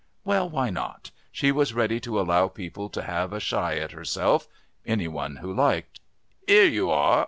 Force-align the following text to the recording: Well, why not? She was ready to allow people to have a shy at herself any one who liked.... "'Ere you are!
Well, 0.25 0.49
why 0.49 0.71
not? 0.71 1.11
She 1.31 1.51
was 1.51 1.75
ready 1.75 1.99
to 1.99 2.19
allow 2.19 2.47
people 2.47 2.89
to 2.89 3.03
have 3.03 3.31
a 3.33 3.39
shy 3.39 3.75
at 3.77 3.91
herself 3.91 4.47
any 4.83 5.07
one 5.07 5.35
who 5.35 5.53
liked.... 5.53 5.99
"'Ere 6.47 6.65
you 6.65 6.89
are! 6.89 7.19